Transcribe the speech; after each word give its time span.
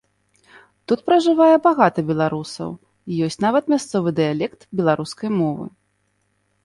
Тут 0.91 0.99
пражывае 1.09 1.55
багата 1.67 1.99
беларусаў, 2.09 2.69
ёсць 3.29 3.39
нават 3.45 3.63
мясцовы 3.75 4.09
дыялект 4.21 4.61
беларускай 4.81 5.29
мовы. 5.43 5.65